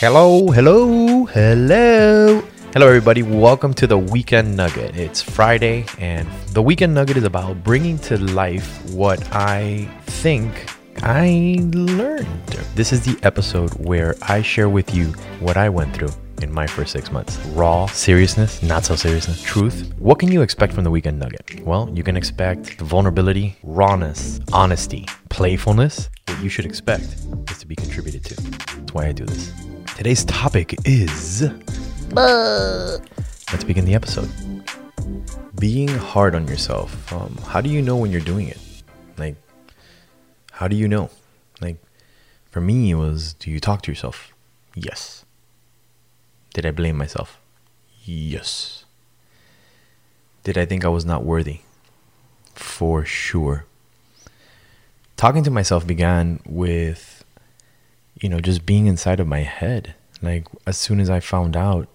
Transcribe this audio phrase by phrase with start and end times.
[0.00, 2.42] Hello, hello, hello.
[2.72, 3.22] Hello, everybody.
[3.22, 4.96] Welcome to the Weekend Nugget.
[4.96, 10.68] It's Friday, and the Weekend Nugget is about bringing to life what I think
[11.04, 12.26] I learned.
[12.74, 16.10] This is the episode where I share with you what I went through
[16.42, 17.38] in my first six months.
[17.48, 19.92] Raw, seriousness, not so seriousness, truth.
[19.98, 21.60] What can you expect from the Weekend Nugget?
[21.64, 26.08] Well, you can expect vulnerability, rawness, honesty, playfulness.
[26.28, 27.04] What you should expect
[27.50, 28.34] is to be contributed to.
[28.34, 29.52] That's why I do this.
[29.96, 31.42] Today's topic is.
[32.12, 34.30] Let's begin the episode.
[35.58, 37.12] Being hard on yourself.
[37.12, 38.58] Um, how do you know when you're doing it?
[39.18, 39.36] Like,
[40.52, 41.10] how do you know?
[41.60, 41.76] Like,
[42.50, 44.32] for me, it was do you talk to yourself?
[44.74, 45.25] Yes.
[46.56, 47.38] Did I blame myself?
[48.06, 48.86] Yes.
[50.42, 51.60] Did I think I was not worthy?
[52.54, 53.66] For sure.
[55.18, 57.16] Talking to myself began with
[58.18, 59.94] you know, just being inside of my head.
[60.22, 61.88] Like as soon as I found out,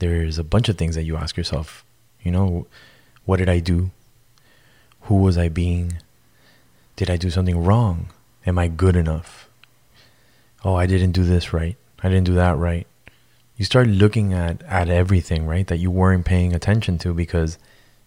[0.00, 1.84] there's a bunch of things that you ask yourself.
[2.22, 2.66] You know,
[3.26, 3.92] what did I do?
[5.02, 5.98] Who was I being?
[6.96, 8.08] Did I do something wrong?
[8.44, 9.48] Am I good enough?
[10.64, 11.76] Oh, I didn't do this right.
[12.02, 12.88] I didn't do that right.
[13.58, 15.66] You start looking at at everything, right?
[15.66, 17.58] That you weren't paying attention to because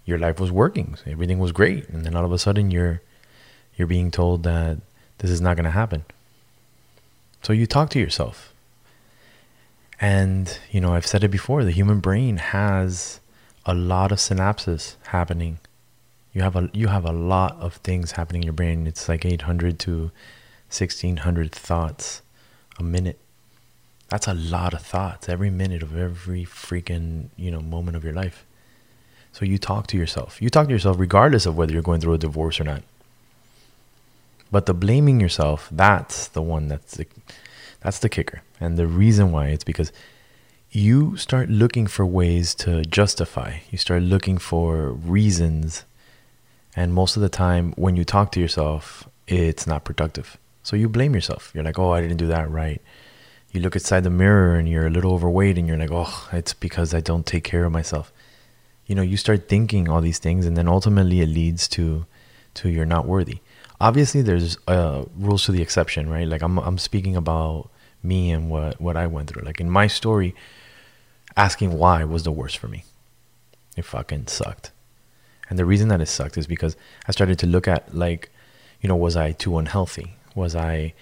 [0.06, 0.98] your life was working.
[1.06, 1.88] Everything was great.
[1.90, 3.02] And then all of a sudden you're
[3.76, 4.78] you're being told that
[5.20, 6.06] this is not going to happen.
[7.44, 8.54] So you talk to yourself.
[10.00, 13.20] And, you know, I've said it before the human brain has
[13.66, 15.60] a lot of synapses happening.
[16.34, 18.88] You have a you have a lot of things happening in your brain.
[18.88, 20.12] It's like 800 to
[20.70, 22.22] 1600 thoughts
[22.80, 23.20] a minute.
[24.12, 28.12] That's a lot of thoughts every minute of every freaking, you know, moment of your
[28.12, 28.45] life.
[29.31, 30.42] So you talk to yourself.
[30.42, 32.84] You talk to yourself regardless of whether you're going through a divorce or not.
[34.52, 37.08] But the blaming yourself, that's the one that's the,
[37.80, 38.42] that's the kicker.
[38.59, 39.94] And the reason why it's because
[40.72, 43.59] you start looking for ways to justify.
[43.72, 45.86] You start looking for reasons.
[46.76, 50.38] And most of the time when you talk to yourself, it's not productive.
[50.64, 51.52] So you blame yourself.
[51.54, 52.82] You're like, "Oh, I didn't do that right."
[53.52, 56.54] You look inside the mirror and you're a little overweight and you're like, "Oh, it's
[56.54, 58.12] because I don't take care of myself."
[58.86, 62.06] You know, you start thinking all these things and then ultimately it leads to
[62.54, 63.40] to you're not worthy
[63.82, 66.28] obviously there's uh, rules to the exception, right?
[66.28, 67.70] Like I'm I'm speaking about
[68.04, 69.44] me and what what I went through.
[69.44, 70.34] Like in my story,
[71.36, 72.86] asking why was the worst for me.
[73.76, 74.72] It fucking sucked.
[75.50, 78.32] And the reason that it sucked is because I started to look at like,
[78.80, 80.16] you know, was I too unhealthy?
[80.36, 80.94] Was I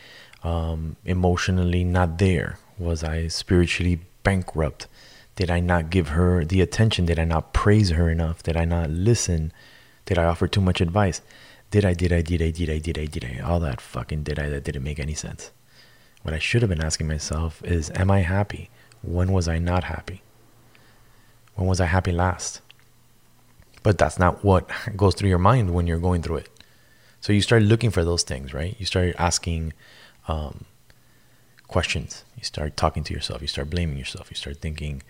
[0.44, 2.58] um, emotionally not there?
[2.78, 4.88] Was I spiritually bankrupt?
[5.36, 7.06] Did I not give her the attention?
[7.06, 8.44] Did I not praise her enough?
[8.44, 9.54] Did I not listen?
[10.06, 11.22] Did I offer too much advice?
[11.72, 14.24] did I, did I, did I, did I, did I, did I, all that fucking
[14.24, 15.52] did I that didn't make any sense.
[16.24, 18.70] What I should have been asking myself is, am I happy?
[19.02, 20.22] When was I not happy?
[21.56, 22.62] When was I happy last?
[23.84, 26.50] But that's not what goes through your mind when you're going through it.
[27.22, 28.76] So you start looking for those things, right?
[28.80, 29.74] You start asking
[30.30, 30.66] um,
[31.68, 32.24] questions.
[32.38, 33.42] You start talking to yourself.
[33.42, 34.30] You start blaming yourself.
[34.30, 35.02] You start thinking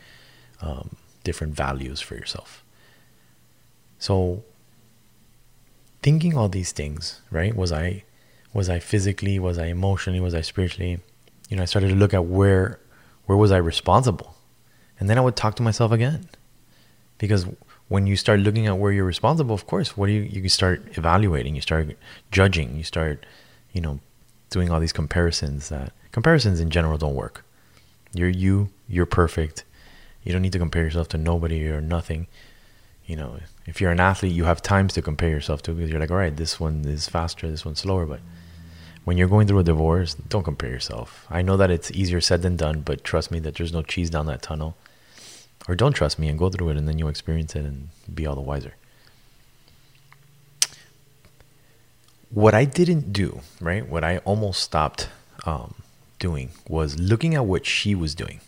[0.61, 2.63] um, different values for yourself.
[3.99, 4.43] So
[6.01, 7.55] thinking all these things, right?
[7.55, 8.03] Was I
[8.53, 10.99] was I physically, was I emotionally, was I spiritually?
[11.49, 12.79] You know, I started to look at where
[13.25, 14.35] where was I responsible?
[14.99, 16.29] And then I would talk to myself again.
[17.17, 17.45] Because
[17.89, 20.97] when you start looking at where you're responsible, of course, what do you you start
[20.97, 21.97] evaluating, you start
[22.31, 23.25] judging, you start,
[23.73, 23.99] you know,
[24.49, 27.45] doing all these comparisons that comparisons in general don't work.
[28.13, 29.63] You're you, you're perfect.
[30.23, 32.27] You don't need to compare yourself to nobody or nothing
[33.09, 35.99] you know, if you're an athlete, you have times to compare yourself to because you're
[35.99, 38.05] like, all right, this one is faster, this one's slower.
[38.05, 38.19] But
[39.03, 41.25] when you're going through a divorce, don't compare yourself.
[41.27, 44.11] I know that it's easier said than done, but trust me that there's no cheese
[44.11, 44.77] down that tunnel.
[45.67, 48.27] Or don't trust me and go through it and then you'll experience it and be
[48.27, 48.75] all the wiser.
[52.31, 55.09] What I didn't do, right, what I almost stopped
[55.45, 55.73] um,
[56.19, 58.39] doing was looking at what she was doing.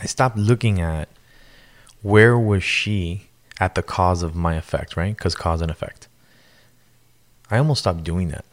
[0.00, 1.08] I stopped looking at
[2.02, 3.28] where was she
[3.58, 5.16] at the cause of my effect, right?
[5.16, 6.06] Because cause and effect.
[7.50, 8.44] I almost stopped doing that.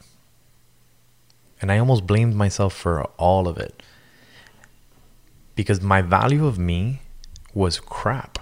[1.61, 3.83] And I almost blamed myself for all of it.
[5.55, 7.01] Because my value of me
[7.53, 8.39] was crap.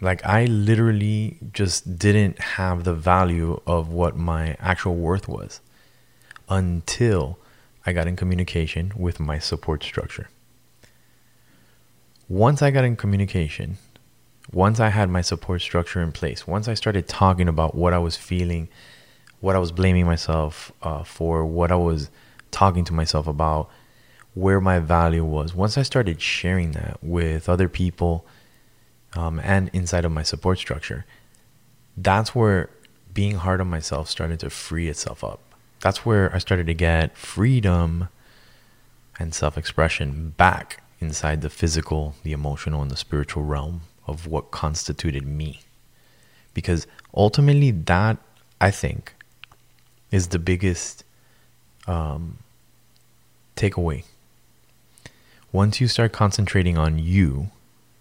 [0.00, 5.60] Like, I literally just didn't have the value of what my actual worth was
[6.48, 7.38] until
[7.84, 10.28] I got in communication with my support structure
[12.28, 13.78] once I got in communication,
[14.52, 17.98] once I had my support structure in place, once I started talking about what I
[17.98, 18.68] was feeling,
[19.40, 22.10] what I was blaming myself uh, for, what I was
[22.50, 23.70] talking to myself about,
[24.34, 25.54] where my value was.
[25.54, 28.26] Once I started sharing that with other people
[29.18, 31.04] um, and inside of my support structure,
[31.96, 32.70] that's where
[33.12, 35.40] being hard on myself started to free itself up.
[35.80, 38.10] That's where I started to get freedom
[39.18, 44.52] and self expression back inside the physical, the emotional, and the spiritual realm of what
[44.52, 45.62] constituted me.
[46.54, 48.18] Because ultimately, that
[48.60, 49.14] I think
[50.12, 51.02] is the biggest
[51.88, 52.38] um,
[53.56, 54.04] takeaway.
[55.50, 57.50] Once you start concentrating on you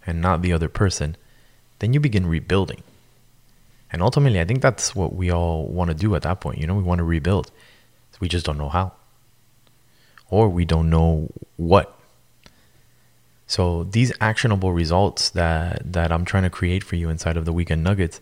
[0.07, 1.17] and not the other person,
[1.79, 2.81] then you begin rebuilding.
[3.91, 6.57] And ultimately, I think that's what we all want to do at that point.
[6.57, 7.51] You know, we want to rebuild.
[8.19, 8.93] We just don't know how.
[10.29, 11.93] Or we don't know what.
[13.45, 17.53] So these actionable results that that I'm trying to create for you inside of the
[17.53, 18.19] weekend nuggets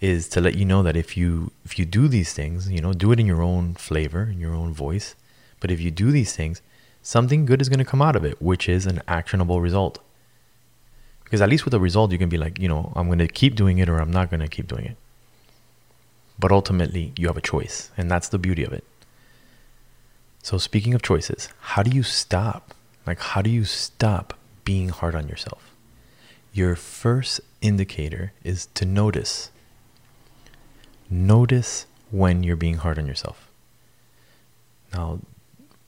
[0.00, 2.92] is to let you know that if you if you do these things, you know,
[2.92, 5.14] do it in your own flavor, in your own voice.
[5.60, 6.62] But if you do these things,
[7.02, 9.98] something good is going to come out of it, which is an actionable result.
[11.34, 13.26] Because at least with a result, you can be like, you know, I'm going to
[13.26, 14.96] keep doing it or I'm not going to keep doing it.
[16.38, 18.84] But ultimately, you have a choice, and that's the beauty of it.
[20.44, 22.72] So, speaking of choices, how do you stop?
[23.04, 24.34] Like, how do you stop
[24.64, 25.74] being hard on yourself?
[26.52, 29.50] Your first indicator is to notice.
[31.10, 33.50] Notice when you're being hard on yourself.
[34.92, 35.18] Now,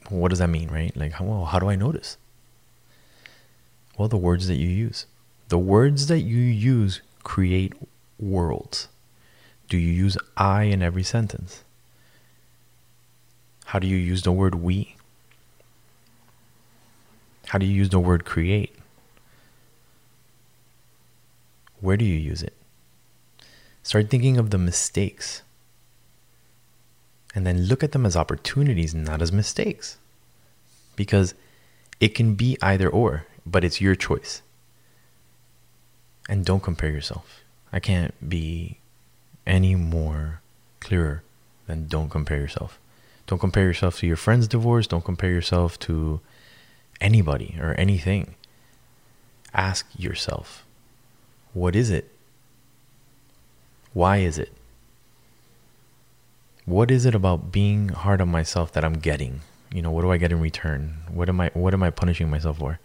[0.08, 0.96] what does that mean, right?
[0.96, 2.16] Like, well, how do I notice?
[3.96, 5.06] Well, the words that you use.
[5.48, 7.72] The words that you use create
[8.18, 8.88] worlds.
[9.68, 11.62] Do you use I in every sentence?
[13.66, 14.96] How do you use the word we?
[17.46, 18.74] How do you use the word create?
[21.80, 22.54] Where do you use it?
[23.82, 25.42] Start thinking of the mistakes.
[27.34, 29.98] And then look at them as opportunities, not as mistakes.
[30.96, 31.34] Because
[32.00, 34.42] it can be either or, but it's your choice.
[36.28, 37.42] And don't compare yourself.
[37.72, 38.78] I can't be
[39.46, 40.40] any more
[40.80, 41.22] clearer
[41.66, 42.78] than don't compare yourself.
[43.26, 44.86] Don't compare yourself to your friend's divorce.
[44.86, 46.20] Don't compare yourself to
[47.00, 48.34] anybody or anything.
[49.52, 50.64] Ask yourself,
[51.52, 52.10] what is it?
[53.92, 54.52] Why is it?
[56.66, 59.40] What is it about being hard on myself that I'm getting?
[59.72, 60.98] You know, what do I get in return?
[61.08, 62.78] What am I what am I punishing myself for?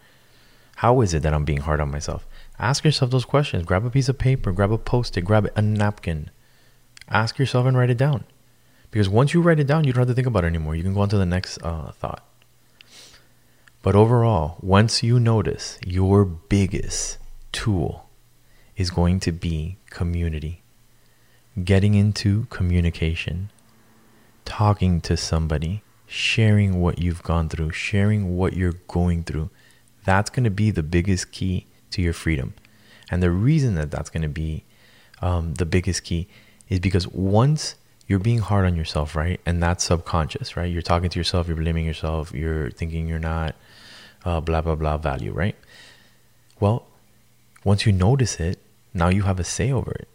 [0.77, 2.25] How is it that I'm being hard on myself?
[2.62, 3.66] Ask yourself those questions.
[3.66, 6.30] Grab a piece of paper, grab a post-it, grab a napkin.
[7.10, 8.24] Ask yourself and write it down.
[8.92, 10.75] Because once you write it down, you don't have to think about it anymore.
[10.75, 12.24] You can go on to the next uh, thought.
[13.81, 17.18] But overall, once you notice, your biggest
[17.52, 18.08] tool
[18.78, 20.62] is going to be community.
[21.63, 23.50] Getting into communication,
[24.46, 29.50] talking to somebody, sharing what you've gone through, sharing what you're going through.
[30.06, 32.53] That's going to be the biggest key to your freedom.
[33.09, 34.63] And the reason that that's going to be
[35.21, 36.27] um, the biggest key
[36.69, 37.75] is because once
[38.07, 39.39] you're being hard on yourself, right?
[39.45, 40.71] And that's subconscious, right?
[40.71, 43.55] You're talking to yourself, you're blaming yourself, you're thinking you're not
[44.25, 45.55] uh, blah, blah, blah value, right?
[46.59, 46.88] Well,
[47.63, 48.59] once you notice it,
[48.93, 50.07] now you have a say over it.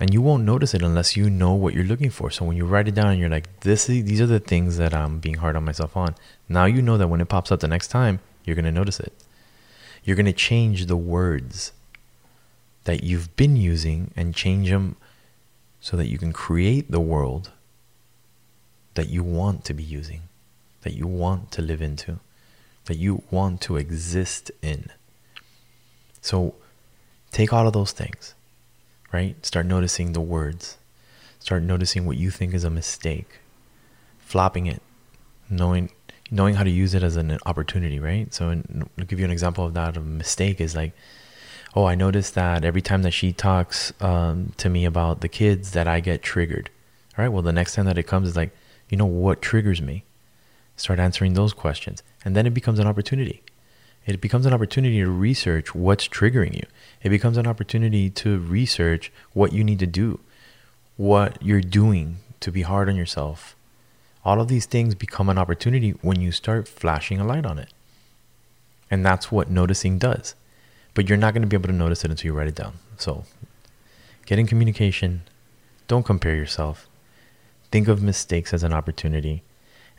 [0.00, 2.30] And you won't notice it unless you know what you're looking for.
[2.30, 4.92] So when you write it down and you're like, this these are the things that
[4.92, 6.16] I'm being hard on myself on.
[6.48, 8.98] Now you know that when it pops up the next time, you're going to notice
[8.98, 9.12] it.
[10.04, 11.72] You're going to change the words
[12.84, 14.96] that you've been using and change them
[15.80, 17.50] so that you can create the world
[18.94, 20.22] that you want to be using,
[20.82, 22.20] that you want to live into,
[22.84, 24.90] that you want to exist in.
[26.20, 26.54] So
[27.32, 28.34] take all of those things,
[29.12, 29.44] right?
[29.44, 30.78] Start noticing the words,
[31.38, 33.40] start noticing what you think is a mistake,
[34.18, 34.82] flopping it,
[35.50, 35.90] knowing
[36.30, 38.32] knowing how to use it as an opportunity, right?
[38.32, 39.96] So, in, I'll give you an example of that.
[39.96, 40.92] A mistake is like
[41.74, 45.72] oh, I noticed that every time that she talks um, to me about the kids,
[45.72, 46.70] that I get triggered.
[47.18, 48.54] All right, well, the next time that it comes is like,
[48.88, 50.04] you know, what triggers me?
[50.76, 52.02] Start answering those questions.
[52.24, 53.42] And then it becomes an opportunity.
[54.06, 56.66] It becomes an opportunity to research what's triggering you.
[57.02, 60.20] It becomes an opportunity to research what you need to do,
[60.96, 63.56] what you're doing to be hard on yourself.
[64.24, 67.72] All of these things become an opportunity when you start flashing a light on it.
[68.90, 70.34] And that's what noticing does
[70.94, 72.74] but you're not going to be able to notice it until you write it down.
[72.96, 73.24] So,
[74.24, 75.22] get in communication.
[75.88, 76.88] Don't compare yourself.
[77.70, 79.42] Think of mistakes as an opportunity.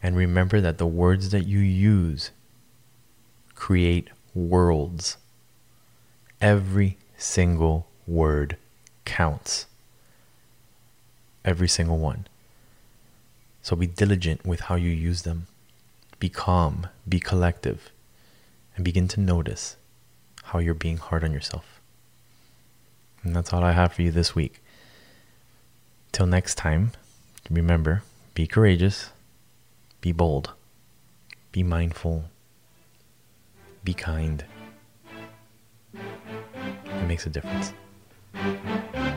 [0.01, 2.31] And remember that the words that you use
[3.53, 5.17] create worlds.
[6.41, 8.57] Every single word
[9.03, 9.67] counts.
[11.43, 12.27] Every single one.
[13.65, 15.47] So be diligent with how you use them.
[16.19, 17.89] Be calm, be collective,
[18.75, 19.75] and begin to notice
[20.43, 21.81] how you're being hard on yourself.
[23.23, 24.61] And that's all I have for you this week.
[26.11, 26.91] Till next time,
[27.49, 28.03] remember
[28.35, 29.09] be courageous,
[29.99, 30.51] be bold,
[31.51, 32.25] be mindful,
[33.83, 34.45] be kind.
[35.91, 37.73] It makes a difference.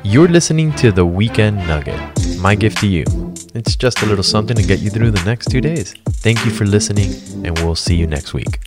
[0.03, 2.01] You're listening to the Weekend Nugget.
[2.39, 3.05] My gift to you.
[3.59, 5.93] It's just a little something to get you through the next two days.
[6.23, 7.11] Thank you for listening,
[7.45, 8.61] and we'll see you next week.